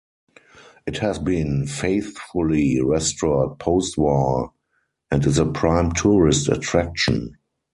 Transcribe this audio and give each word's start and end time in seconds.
It 0.87 0.97
has 0.97 1.19
been 1.19 1.67
faithfully 1.67 2.81
restored 2.81 3.59
post-war 3.59 4.51
and 5.11 5.23
is 5.27 5.37
a 5.37 5.45
prime 5.45 5.91
tourist 5.91 6.49
attraction. 6.49 7.37